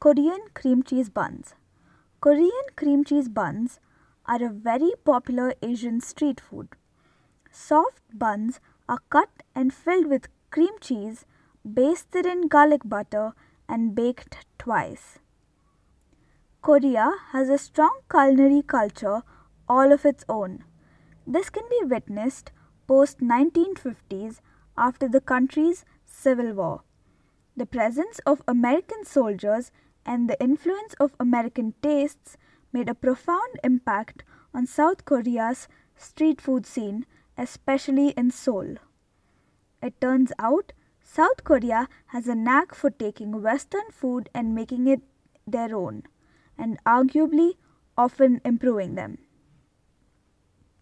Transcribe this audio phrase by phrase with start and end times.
[0.00, 1.56] Korean cream cheese buns.
[2.20, 3.80] Korean cream cheese buns
[4.26, 6.68] are a very popular Asian street food.
[7.50, 11.26] Soft buns are cut and filled with cream cheese,
[11.64, 13.32] basted in garlic butter,
[13.68, 15.18] and baked twice.
[16.62, 19.22] Korea has a strong culinary culture
[19.68, 20.62] all of its own.
[21.26, 22.52] This can be witnessed
[22.86, 24.38] post 1950s
[24.76, 26.82] after the country's civil war.
[27.56, 29.72] The presence of American soldiers
[30.08, 32.38] and the influence of American tastes
[32.72, 34.24] made a profound impact
[34.54, 37.04] on South Korea's street food scene,
[37.36, 38.76] especially in Seoul.
[39.82, 45.02] It turns out South Korea has a knack for taking Western food and making it
[45.46, 46.04] their own,
[46.56, 47.56] and arguably
[47.96, 49.18] often improving them.